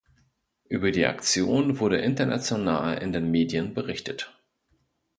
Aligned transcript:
Über 0.67 0.89
die 0.91 1.05
Aktion 1.05 1.77
wurde 1.77 1.97
international 1.97 2.97
in 3.03 3.11
den 3.13 3.29
Medien 3.29 3.75
berichtet. 3.75 4.35